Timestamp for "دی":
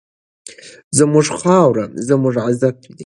2.83-2.91